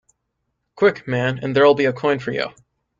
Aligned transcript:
Quick, 0.73 1.07
man, 1.07 1.37
and 1.43 1.55
there'll 1.55 1.75
be 1.75 1.85
a 1.85 1.93
coin 1.93 2.17
for 2.17 2.31
you. 2.31 2.47